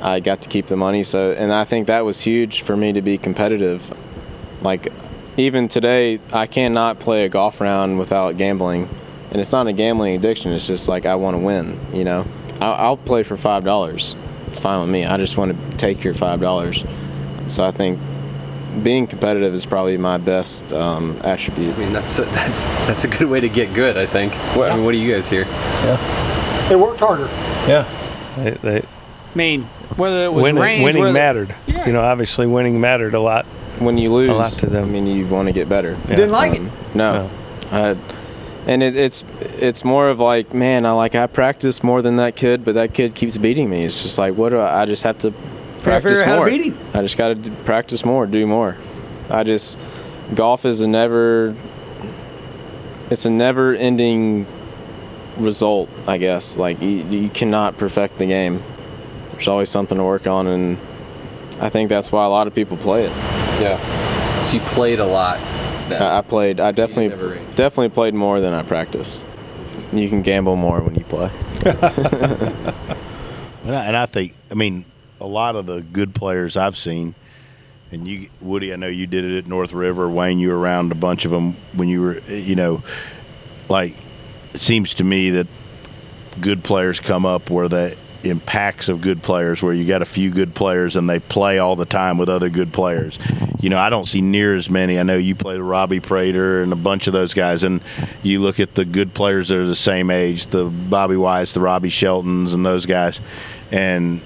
[0.02, 1.04] I got to keep the money.
[1.04, 3.92] So and I think that was huge for me to be competitive.
[4.62, 4.92] Like
[5.38, 8.90] even today, I cannot play a golf round without gambling,
[9.32, 10.52] and it's not a gambling addiction.
[10.52, 12.26] It's just like I want to win, you know.
[12.60, 14.16] I'll, I'll play for five dollars.
[14.48, 15.06] It's fine with me.
[15.06, 16.84] I just want to take your five dollars.
[17.50, 18.00] So I think
[18.84, 21.76] being competitive is probably my best um, attribute.
[21.76, 23.98] I mean, that's a, that's that's a good way to get good.
[23.98, 24.34] I think.
[24.56, 25.44] What, I mean, what do you guys hear?
[25.44, 27.28] Yeah, they worked harder.
[27.68, 27.86] Yeah.
[28.38, 28.97] They, they, I
[29.38, 29.64] mean,
[29.96, 31.56] whether it was winning range, winning whether- mattered.
[31.66, 31.86] Yeah.
[31.88, 33.46] You know, obviously winning mattered a lot.
[33.80, 34.86] When you lose, a lot to them.
[34.86, 35.96] I mean, you want to get better.
[36.08, 36.62] Didn't like it.
[36.62, 37.30] Um, No,
[37.72, 37.96] I,
[38.66, 42.36] and it, it's it's more of like, man, I like I practice more than that
[42.36, 43.84] kid, but that kid keeps beating me.
[43.86, 44.82] It's just like, what do I?
[44.82, 45.32] I just have to
[45.84, 46.50] practice figure out how to more.
[46.50, 46.78] beat him.
[46.96, 48.76] I just got to practice more, do more.
[49.30, 49.78] I just
[50.34, 51.56] golf is a never.
[53.10, 54.46] It's a never-ending
[55.38, 56.58] result, I guess.
[56.58, 58.64] Like you, you cannot perfect the game.
[59.38, 60.80] There's always something to work on, and
[61.60, 63.12] I think that's why a lot of people play it.
[63.62, 64.42] Yeah.
[64.42, 65.38] So you played a lot.
[65.90, 66.02] then.
[66.02, 66.60] I, I played.
[66.60, 69.26] I definitely definitely played more than I practiced.
[69.94, 71.32] You can gamble more when you play.
[73.68, 74.86] And I, and I think, I mean,
[75.20, 77.16] a lot of the good players I've seen,
[77.92, 80.10] and you, Woody, I know you did it at North River.
[80.10, 82.82] Wayne, you were around a bunch of them when you were, you know,
[83.68, 83.94] like
[84.54, 85.48] it seems to me that
[86.40, 90.06] good players come up where they in packs of good players where you got a
[90.06, 93.20] few good players and they play all the time with other good players.
[93.60, 95.00] You know, I don't see near as many.
[95.00, 97.82] I know you played Robbie Prater and a bunch of those guys, and
[98.24, 101.62] you look at the good players that are the same age, the Bobby Wyatts, the
[101.62, 103.20] Robby Sheltons, and those guys,
[103.72, 104.22] and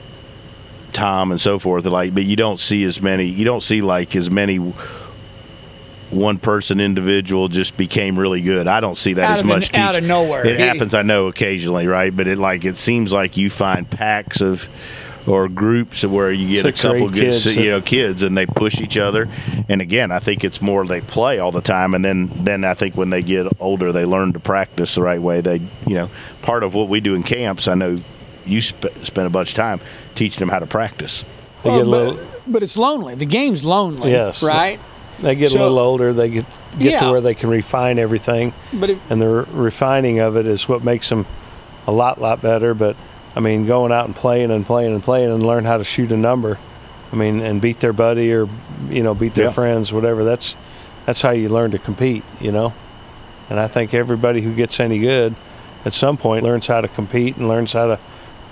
[0.94, 1.86] Tom and so forth.
[1.86, 3.26] Like, but you don't see as many.
[3.26, 4.74] You don't see like as many.
[6.12, 8.68] One person individual just became really good.
[8.68, 9.78] I don't see that Out as of the- much.
[9.78, 10.46] out of nowhere.
[10.46, 12.16] It He- happens, I know, occasionally, right?
[12.16, 14.68] But it like it seems like you find packs of
[15.28, 18.24] or groups of where you get Six a couple eight good, kids you know, kids,
[18.24, 19.30] and they push each other.
[19.70, 22.74] And again, I think it's more they play all the time, and then then I
[22.74, 25.40] think when they get older, they learn to practice the right way.
[25.42, 26.10] They, you know,
[26.42, 28.00] part of what we do in camps, I know
[28.48, 29.80] you sp- spend a bunch of time
[30.16, 31.24] teaching them how to practice.
[31.64, 32.20] Well, but, little.
[32.48, 33.14] but it's lonely.
[33.14, 34.10] The game's lonely.
[34.12, 34.42] Yes.
[34.42, 34.80] Right.
[35.22, 36.14] They get so- a little older.
[36.14, 36.46] They get
[36.80, 37.00] get Yeah.
[37.02, 40.68] to where they can refine everything, But if, and the re- refining of it is
[40.68, 41.26] what makes them
[41.88, 42.74] a lot lot better.
[42.74, 42.96] But
[43.36, 46.12] I mean, going out and playing and playing and playing and learn how to shoot
[46.12, 46.58] a number.
[47.14, 48.48] I mean, and beat their buddy or
[48.90, 49.52] you know beat their Yeah.
[49.52, 50.24] friends, whatever.
[50.24, 50.56] That's
[51.06, 52.24] that's how you learn to compete.
[52.40, 52.74] You know,
[53.50, 55.36] and I think everybody who gets any good
[55.86, 58.00] at some point learns how to compete and learns how to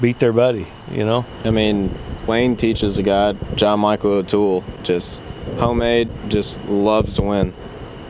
[0.01, 0.67] beat their buddy.
[0.93, 1.25] You know.
[1.45, 1.95] I mean,
[2.29, 5.19] Wayne teaches a guy, John Michael O'Toole, just
[5.57, 7.53] homemade, just loves to win.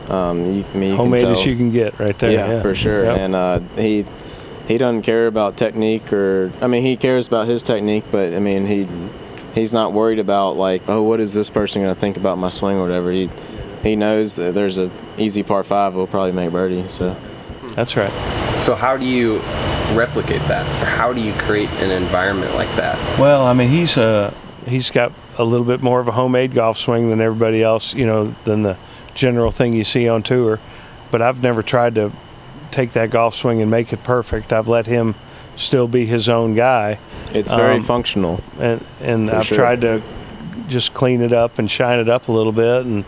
[0.08, 2.30] Um, you, I mean, you homemade as you can get right there.
[2.30, 3.04] yeah, Yeah, for sure.
[3.04, 3.18] Yep.
[3.18, 4.04] And uh, he
[4.68, 8.38] he doesn't care about technique or I mean he cares about his technique, but I
[8.38, 8.86] mean he
[9.54, 12.50] he's not worried about like oh what is this person going to think about my
[12.50, 13.10] swing or whatever.
[13.10, 13.30] He
[13.82, 16.86] he knows that there's a easy par five will probably make birdie.
[16.88, 17.16] So
[17.74, 18.10] That's right.
[18.62, 19.38] So how do you
[19.94, 20.66] replicate that?
[20.82, 22.96] Or how do you create an environment like that?
[23.18, 24.32] Well, I mean, he's uh,
[24.66, 28.06] he's got a little bit more of a homemade golf swing than everybody else, you
[28.06, 28.76] know, than the
[29.14, 30.60] general thing you see on tour.
[31.10, 32.12] But I've never tried to
[32.70, 34.52] take that golf swing and make it perfect.
[34.52, 35.14] I've let him
[35.56, 36.98] still be his own guy,
[37.34, 38.40] it's very Um, functional.
[38.58, 39.58] and and I've sure.
[39.58, 40.00] tried to
[40.68, 42.84] just clean it up and shine it up a little bit.
[42.86, 43.04] And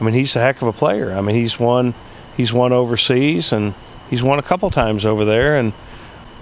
[0.00, 1.12] I mean, he's a heck of a player.
[1.12, 1.94] I mean, he's won
[2.36, 3.74] he's won overseas and
[4.10, 5.56] he's won a couple times over there.
[5.56, 5.72] And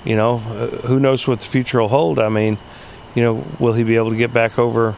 [0.04, 2.18] you know, uh, who knows what the future will hold?
[2.18, 2.58] I mean,
[3.14, 4.96] you know, will he be able to get back over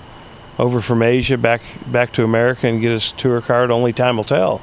[0.58, 3.70] over from Asia back back to America and get his tour card?
[3.70, 4.62] Only time will tell.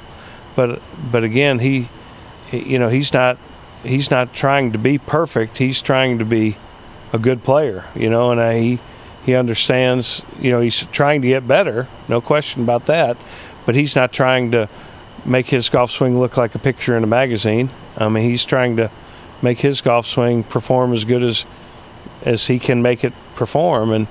[0.56, 1.90] But but again, he,
[2.52, 3.38] you know, he's not
[3.84, 5.58] he's not trying to be perfect.
[5.58, 6.58] He's trying to be
[7.14, 8.80] a good player, you know, and uh, he
[9.26, 13.18] he understands, you know, he's trying to get better, no question about that,
[13.66, 14.68] but he's not trying to
[15.24, 17.70] make his golf swing look like a picture in a magazine.
[18.02, 18.92] I mean, he's trying to
[19.42, 21.46] make his golf swing perform as good as
[22.24, 24.08] as he can make it perform and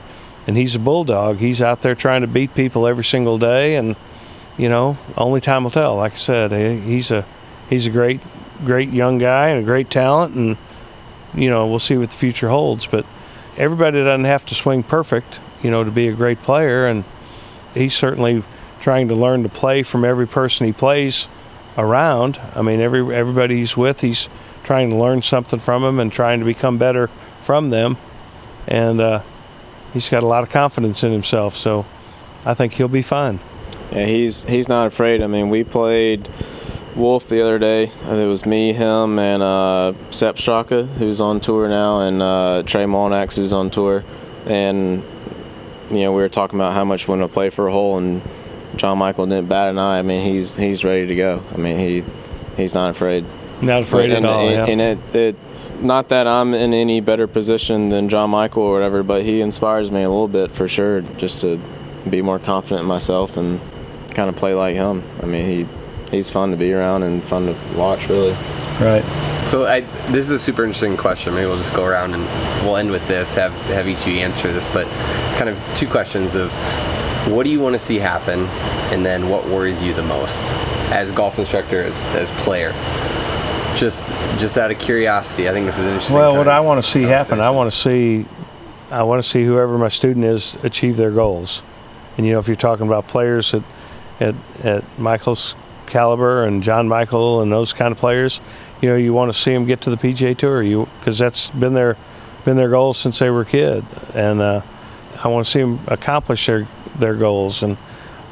[0.46, 1.36] and he's a bulldog.
[1.36, 3.96] He's out there trying to beat people every single day and
[4.58, 5.96] you know, only time will tell.
[5.96, 7.24] Like I said, he's a
[7.68, 8.20] he's a great
[8.64, 10.56] great young guy and a great talent and
[11.34, 13.06] you know, we'll see what the future holds, but
[13.56, 16.86] everybody doesn't have to swing perfect, you know, to be a great player.
[16.86, 17.04] And
[17.72, 18.42] he's certainly
[18.80, 21.28] trying to learn to play from every person he plays
[21.78, 22.40] around.
[22.54, 24.28] I mean, every everybody he's with, he's
[24.64, 27.08] trying to learn something from them and trying to become better
[27.42, 27.96] from them.
[28.66, 29.22] And uh,
[29.92, 31.86] he's got a lot of confidence in himself, so
[32.44, 33.40] I think he'll be fine.
[33.92, 35.22] Yeah, he's he's not afraid.
[35.22, 36.28] I mean, we played
[36.94, 37.84] Wolf the other day.
[37.84, 42.84] It was me, him, and uh, Sepp Straka, who's on tour now, and uh, Trey
[42.84, 44.04] Mullinax, who's on tour.
[44.46, 45.02] And
[45.90, 47.98] you know, we were talking about how much we want to play for a hole,
[47.98, 48.22] and
[48.76, 49.98] John Michael didn't bat an eye.
[49.98, 51.42] I mean, he's he's ready to go.
[51.52, 52.04] I mean, he
[52.56, 53.24] he's not afraid.
[53.62, 54.48] Not afraid and, at all.
[54.48, 54.66] And, yeah.
[54.66, 55.36] and it, it
[55.82, 59.90] not that I'm in any better position than John Michael or whatever, but he inspires
[59.90, 61.60] me a little bit for sure, just to
[62.08, 63.60] be more confident in myself and
[64.14, 65.02] kind of play like him.
[65.22, 65.66] I mean, he
[66.10, 68.32] he's fun to be around and fun to watch, really.
[68.80, 69.04] right.
[69.46, 69.80] So I,
[70.10, 71.34] this is a super interesting question.
[71.34, 72.24] Maybe we'll just go around and
[72.64, 73.34] we'll end with this.
[73.34, 74.86] Have have each of you answer this, but
[75.38, 76.50] kind of two questions of
[77.28, 78.46] what do you want to see happen,
[78.92, 80.44] and then what worries you the most
[80.90, 82.72] as golf instructor, as as player.
[83.76, 84.06] Just
[84.38, 86.16] just out of curiosity, I think this is interesting.
[86.16, 88.26] Well, what I want to see happen, I want to see,
[88.90, 91.62] I want to see whoever my student is achieve their goals.
[92.16, 93.62] And you know, if you're talking about players at
[94.18, 95.54] at, at Michael's
[95.86, 98.40] caliber and John Michael and those kind of players,
[98.80, 100.62] you know, you want to see them get to the PGA Tour.
[100.62, 101.96] You because that's been their
[102.44, 104.62] been their goal since they were a kid, and uh,
[105.22, 106.66] I want to see them accomplish their
[106.98, 107.62] their goals.
[107.62, 107.76] And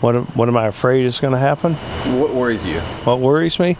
[0.01, 1.75] what am- what am I afraid is going to happen?
[2.19, 2.81] What worries you?
[3.05, 3.77] What worries me?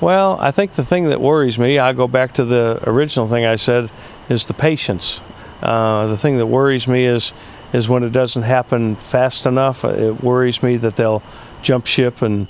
[0.00, 3.46] Well, I think the thing that worries me, I go back to the original thing
[3.46, 3.90] I said,
[4.28, 5.20] is the patience.
[5.62, 7.32] Uh, the thing that worries me is
[7.72, 9.84] is when it doesn't happen fast enough.
[9.84, 11.22] It worries me that they'll
[11.62, 12.46] jump ship and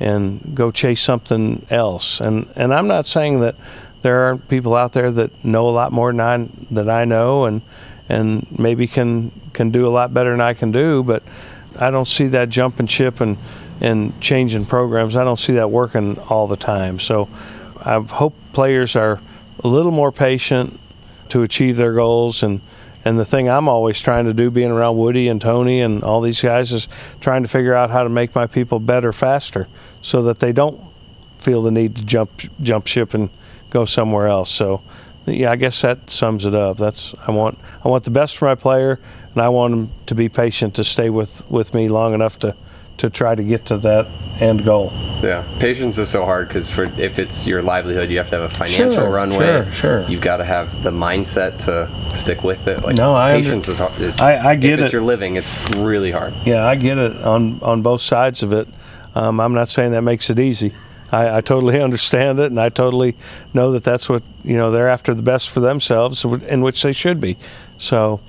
[0.00, 2.20] and go chase something else.
[2.20, 3.54] And and I'm not saying that
[4.02, 7.44] there aren't people out there that know a lot more than I that I know
[7.44, 7.62] and
[8.08, 11.22] and maybe can can do a lot better than I can do, but
[11.78, 13.36] I don't see that jumping ship and
[13.80, 15.16] and changing programs.
[15.16, 16.98] I don't see that working all the time.
[16.98, 17.28] So
[17.80, 19.20] I hope players are
[19.62, 20.78] a little more patient
[21.28, 22.60] to achieve their goals and
[23.04, 26.20] and the thing I'm always trying to do being around Woody and Tony and all
[26.20, 26.88] these guys is
[27.20, 29.68] trying to figure out how to make my people better faster
[30.02, 30.80] so that they don't
[31.38, 33.30] feel the need to jump jump ship and
[33.70, 34.50] go somewhere else.
[34.50, 34.82] So
[35.28, 36.76] yeah, I guess that sums it up.
[36.78, 38.98] That's I want I want the best for my player
[39.34, 42.54] and I want him to be patient to stay with with me long enough to
[42.98, 44.06] to try to get to that
[44.40, 44.92] end goal.
[45.22, 48.50] Yeah, patience is so hard because for if it's your livelihood, you have to have
[48.50, 49.36] a financial Sure, runway.
[49.64, 50.02] sure, sure.
[50.08, 52.82] You've got to have the mindset to stick with it.
[52.82, 54.20] Like No, I under- patience is, hard- is.
[54.20, 54.92] I- I get if it's it.
[54.94, 56.34] your living, it's really hard.
[56.44, 58.66] Yeah, I get it on on both sides of it.
[59.14, 60.72] Um, I'm not saying that makes it easy.
[61.12, 63.16] I, I totally understand it, and I totally
[63.54, 64.70] know that that's what you know.
[64.70, 67.36] They're after the best for themselves, in which they should be.
[67.78, 68.20] So,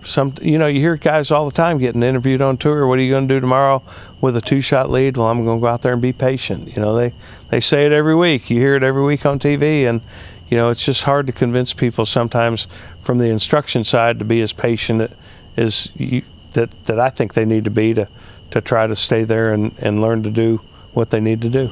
[0.00, 2.86] some you know, you hear guys all the time getting interviewed on tour.
[2.86, 3.82] What are you going to do tomorrow
[4.20, 5.16] with a two shot lead?
[5.16, 6.76] Well, I'm going to go out there and be patient.
[6.76, 7.12] You know, they
[7.48, 8.50] they say it every week.
[8.50, 10.00] You hear it every week on TV, and
[10.48, 12.66] you know, it's just hard to convince people sometimes
[13.02, 15.12] from the instruction side to be as patient
[15.56, 16.22] as you,
[16.52, 18.08] that that I think they need to be to
[18.50, 20.60] to try to stay there and, and learn to do
[20.92, 21.70] what they need to do.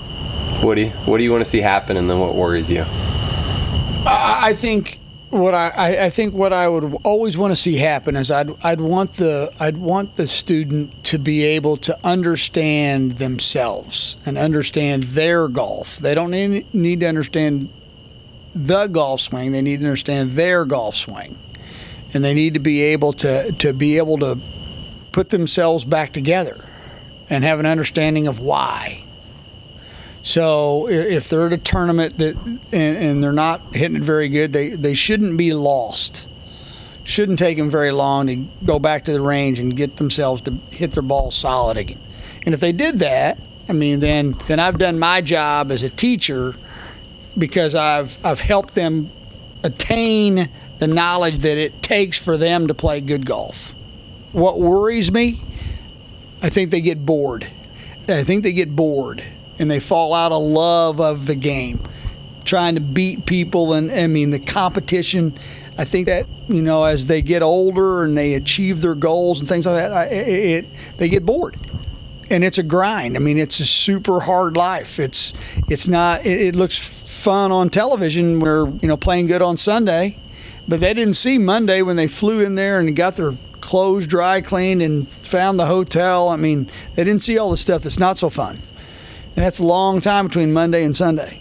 [0.63, 2.85] Woody, what do you want to see happen, and then what worries you?
[4.07, 4.99] I I think
[5.31, 8.51] what I, I, I think what I would always want to see happen is I'd
[8.65, 15.05] I'd want the I'd want the student to be able to understand themselves and understand
[15.05, 15.99] their golf.
[15.99, 17.69] They don't need, need to understand
[18.55, 19.53] the golf swing.
[19.53, 21.39] They need to understand their golf swing,
[22.15, 24.39] and they need to be able to to be able to
[25.13, 26.65] put themselves back together
[27.29, 29.05] and have an understanding of why.
[30.29, 34.53] So if they're at a tournament that and, and they're not hitting it very good,
[34.53, 36.29] they they shouldn't be lost.
[37.03, 40.51] Shouldn't take them very long to go back to the range and get themselves to
[40.69, 41.99] hit their ball solid again.
[42.45, 43.39] And if they did that,
[43.71, 46.55] I mean, then then I've done my job as a teacher
[47.39, 49.11] because I've I've helped them
[49.63, 53.73] attain the knowledge that it takes for them to play good golf.
[54.33, 55.41] What worries me,
[56.43, 57.49] I think they get bored.
[58.07, 59.25] I think they get bored
[59.59, 61.81] and they fall out of love of the game,
[62.45, 63.73] trying to beat people.
[63.73, 65.39] And I mean, the competition.
[65.77, 69.49] I think that you know, as they get older and they achieve their goals and
[69.49, 71.57] things like that, I, it, it they get bored,
[72.31, 73.17] and it's a grind.
[73.17, 74.99] I mean, it's a super hard life.
[74.99, 75.33] It's
[75.69, 76.27] it's not.
[76.27, 78.41] It, it looks fun on television.
[78.41, 80.19] We're you know playing good on Sunday,
[80.67, 84.41] but they didn't see Monday when they flew in there and got their clothes dry
[84.41, 86.29] cleaned and found the hotel.
[86.29, 88.59] I mean, they didn't see all the stuff that's not so fun.
[89.39, 91.39] And that's a long time between Monday and Sunday.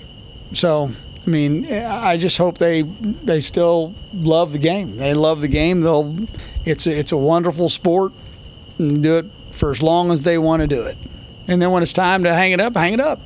[0.54, 0.92] So
[1.26, 4.98] I mean, I just hope they they still love the game.
[4.98, 5.82] They love the game.
[5.82, 6.16] They'll.
[6.64, 8.14] It's a, it's a wonderful sport.
[8.78, 10.96] And do it for as long as they want to do it,
[11.48, 13.20] and then when it's time to hang it up, hang it up.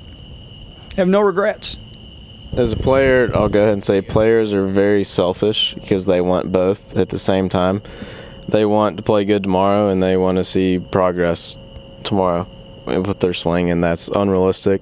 [0.96, 1.76] Have no regrets.
[2.54, 6.50] As a player, I'll go ahead and say players are very selfish because they want
[6.50, 7.82] both at the same time.
[8.48, 11.58] They want to play good tomorrow and they want to see progress
[12.06, 12.48] tomorrow
[13.00, 14.82] with their swing, and that's unrealistic.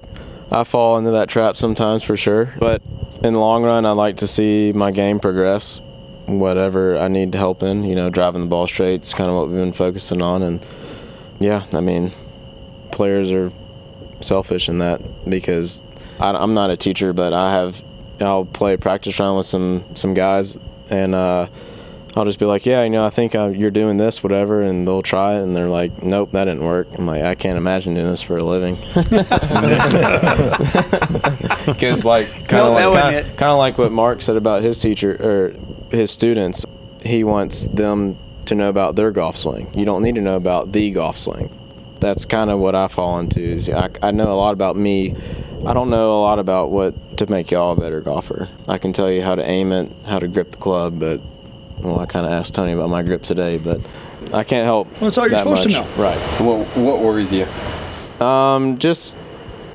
[0.50, 2.82] I fall into that trap sometimes for sure, but
[3.22, 5.80] in the long run, I like to see my game progress.
[6.26, 9.48] Whatever I need help in, you know, driving the ball straight is kind of what
[9.48, 10.64] we've been focusing on, and
[11.38, 12.12] yeah, I mean,
[12.90, 13.52] players are
[14.20, 15.82] selfish in that because
[16.18, 17.82] I, am not a teacher, but I have
[18.20, 20.58] I'll play practice round with some some guys,
[20.90, 21.48] and uh,
[22.16, 24.86] I'll just be like, yeah, you know, I think uh, you're doing this, whatever, and
[24.86, 26.88] they'll try it, and they're like, nope, that didn't work.
[26.98, 28.76] I'm like, I can't imagine doing this for a living.
[31.66, 35.16] Because like kind of No, like kind of like what Mark said about his teacher
[35.20, 35.54] or
[35.94, 36.64] his students.
[37.02, 39.70] He wants them to know about their golf swing.
[39.74, 41.50] You don't need to know about the golf swing.
[42.00, 43.40] That's kind of what I fall into.
[43.40, 45.14] Is I, I know a lot about me.
[45.66, 48.48] I don't know a lot about what to make y'all a better golfer.
[48.66, 51.20] I can tell you how to aim it, how to grip the club, but
[51.82, 53.80] well, I kind of asked Tony about my grip today, but
[54.32, 54.88] I can't help.
[54.92, 55.96] Well, that's all you're that supposed to much.
[55.96, 56.02] know.
[56.02, 56.18] Right.
[56.40, 57.46] What what worries you?
[58.24, 59.16] Um, just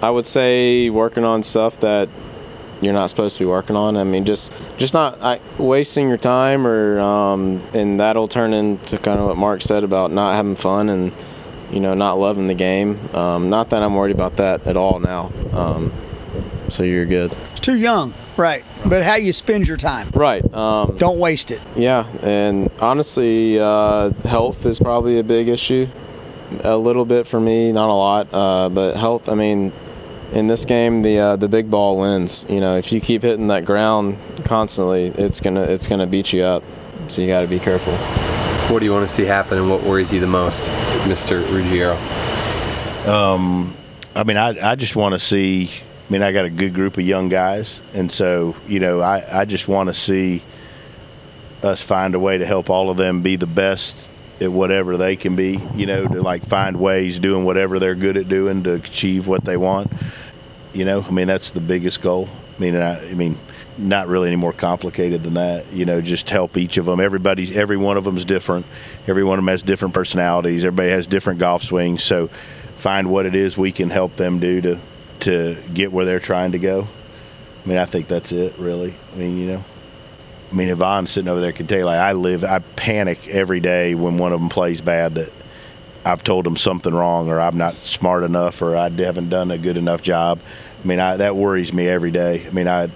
[0.02, 2.10] I would say working on stuff that
[2.82, 3.98] you're not supposed to be working on.
[3.98, 8.98] I mean, just just not I, wasting your time, or um, and that'll turn into
[8.98, 11.12] kind of what Mark said about not having fun and
[11.72, 13.00] you know not loving the game.
[13.14, 15.32] Um, not that I'm worried about that at all now.
[15.54, 15.94] Um,
[16.70, 17.36] so you're good.
[17.66, 18.64] It's too young, right?
[18.86, 20.12] But how you spend your time.
[20.14, 20.44] Right.
[20.54, 21.60] Um, Don't waste it.
[21.76, 25.88] Yeah, and honestly, uh, health is probably a big issue.
[26.64, 29.30] A little bit for me, not a lot, uh, but health.
[29.30, 29.74] I mean,
[30.32, 32.46] in this game, the uh, the big ball wins.
[32.48, 36.44] You know, if you keep hitting that ground constantly, it's gonna it's gonna beat you
[36.44, 36.64] up.
[37.08, 37.94] So you got to be careful.
[38.72, 40.68] What do you want to see happen, and what worries you the most,
[41.08, 41.98] Mister Ruggiero?
[44.16, 45.72] I mean, I, I just want to see.
[46.08, 49.42] I mean, I got a good group of young guys, and so you know, I,
[49.42, 50.44] I just want to see
[51.64, 53.96] us find a way to help all of them be the best
[54.40, 55.60] at whatever they can be.
[55.74, 59.46] You know, to like find ways doing whatever they're good at doing to achieve what
[59.46, 59.92] they want.
[60.74, 62.30] You know, I mean, that's the biggest goal.
[62.56, 63.40] I mean, I, I mean,
[63.78, 65.74] not really any more complicated than that.
[65.74, 67.00] You know, just help each of them.
[67.00, 68.68] Everybody, every one of them is different.
[69.08, 70.64] Every one of them has different personalities.
[70.64, 72.04] Everybody has different golf swings.
[72.04, 72.30] So,
[72.78, 74.80] find what it is we can help them do to
[75.22, 76.88] to get where they're trying to go.
[77.64, 78.94] I mean, I think that's it, really.
[79.14, 79.66] I mean, you know.
[80.52, 83.60] I mean, Yvonne sitting over there can tell you, like, I live, I panic every
[83.60, 85.34] day when one of them plays bad that
[86.06, 89.58] I've told them something wrong or I'm not smart enough or I haven't done a
[89.58, 90.40] good enough job.
[90.84, 92.46] I mean, I, that worries me every day.
[92.46, 92.90] I mean, I,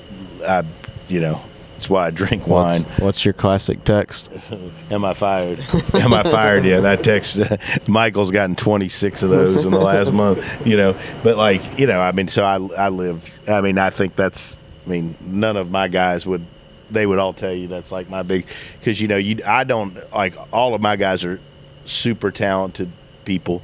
[0.45, 0.63] I,
[1.07, 1.41] you know,
[1.79, 2.81] that's why I drink wine.
[2.81, 4.29] What's, what's your classic text?
[4.91, 5.59] Am I fired?
[5.93, 6.65] Am I fired?
[6.65, 7.39] Yeah, that text.
[7.87, 10.67] Michael's gotten 26 of those in the last month.
[10.67, 13.31] You know, but like, you know, I mean, so I, I live.
[13.47, 14.57] I mean, I think that's.
[14.85, 16.45] I mean, none of my guys would.
[16.91, 18.45] They would all tell you that's like my big,
[18.77, 19.39] because you know, you.
[19.45, 21.39] I don't like all of my guys are
[21.85, 22.91] super talented
[23.23, 23.61] people,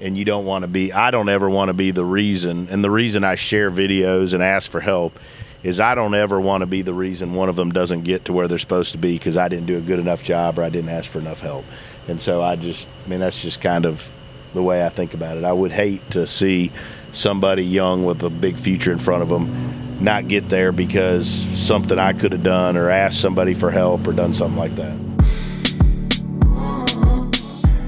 [0.00, 0.92] and you don't want to be.
[0.92, 4.42] I don't ever want to be the reason, and the reason I share videos and
[4.42, 5.20] ask for help
[5.64, 8.32] is I don't ever want to be the reason one of them doesn't get to
[8.32, 10.68] where they're supposed to be because I didn't do a good enough job or I
[10.68, 11.64] didn't ask for enough help.
[12.06, 14.08] And so I just, I mean, that's just kind of
[14.52, 15.44] the way I think about it.
[15.44, 16.70] I would hate to see
[17.12, 21.98] somebody young with a big future in front of them not get there because something
[21.98, 24.94] I could have done or asked somebody for help or done something like that.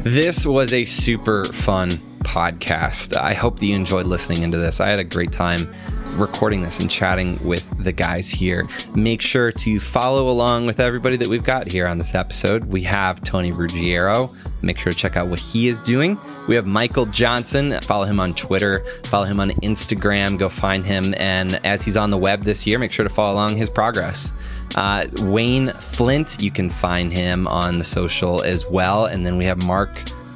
[0.02, 3.16] This was a super fun podcast.
[3.16, 4.80] I hope that you enjoyed listening into this.
[4.80, 5.72] I had a great time
[6.16, 8.64] recording this and chatting with the guys here.
[8.94, 12.66] Make sure to follow along with everybody that we've got here on this episode.
[12.66, 14.28] We have Tony Ruggiero.
[14.62, 16.18] Make sure to check out what he is doing.
[16.48, 17.80] We have Michael Johnson.
[17.82, 20.38] Follow him on Twitter, follow him on Instagram.
[20.38, 21.14] Go find him.
[21.18, 24.32] And as he's on the web this year, make sure to follow along his progress.
[24.74, 29.06] Uh, Wayne Flint, you can find him on the social as well.
[29.06, 29.90] And then we have Mark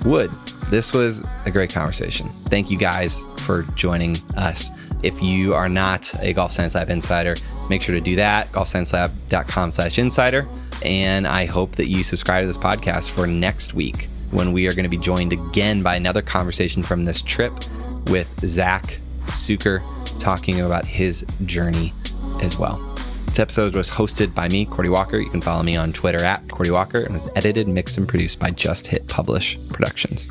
[0.04, 0.30] Wood.
[0.68, 2.28] This was a great conversation.
[2.46, 4.70] Thank you guys for joining us.
[5.02, 7.36] If you are not a Golf Science Lab insider,
[7.68, 8.48] make sure to do that.
[8.48, 10.48] golfsciencelab.com slash insider.
[10.84, 14.74] And I hope that you subscribe to this podcast for next week when we are
[14.74, 17.52] going to be joined again by another conversation from this trip
[18.06, 19.82] with Zack Sucher
[20.20, 21.92] talking about his journey
[22.42, 22.89] as well.
[23.30, 25.16] This episode was hosted by me, Cordie Walker.
[25.16, 28.40] You can follow me on Twitter at Cordie Walker and was edited, mixed, and produced
[28.40, 30.28] by Just Hit Publish Productions.